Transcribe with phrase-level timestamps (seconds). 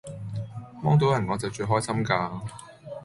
[0.81, 2.41] 幫倒人我就最開心㗎